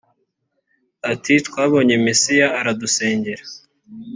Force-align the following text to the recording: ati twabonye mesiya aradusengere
ati 1.11 1.33
twabonye 1.47 1.95
mesiya 2.05 2.47
aradusengere 2.59 3.43